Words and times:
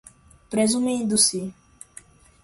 presumindo-se 0.49 1.41